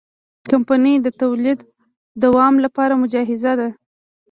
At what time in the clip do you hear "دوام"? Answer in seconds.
2.23-2.53